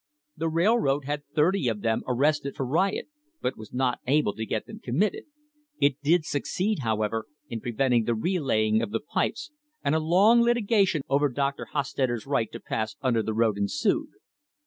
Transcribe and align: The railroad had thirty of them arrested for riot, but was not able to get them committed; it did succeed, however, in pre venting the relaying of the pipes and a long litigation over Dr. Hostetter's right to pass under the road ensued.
The 0.35 0.49
railroad 0.49 1.05
had 1.05 1.25
thirty 1.35 1.67
of 1.67 1.81
them 1.81 2.01
arrested 2.07 2.55
for 2.55 2.65
riot, 2.65 3.07
but 3.39 3.55
was 3.55 3.71
not 3.71 3.99
able 4.07 4.33
to 4.33 4.47
get 4.47 4.65
them 4.65 4.79
committed; 4.79 5.25
it 5.79 6.01
did 6.01 6.25
succeed, 6.25 6.79
however, 6.79 7.27
in 7.49 7.61
pre 7.61 7.71
venting 7.71 8.05
the 8.05 8.15
relaying 8.15 8.81
of 8.81 8.89
the 8.89 8.99
pipes 8.99 9.51
and 9.83 9.93
a 9.93 9.99
long 9.99 10.41
litigation 10.41 11.03
over 11.07 11.29
Dr. 11.29 11.67
Hostetter's 11.73 12.25
right 12.25 12.51
to 12.51 12.59
pass 12.59 12.95
under 13.03 13.21
the 13.21 13.35
road 13.35 13.59
ensued. 13.59 14.09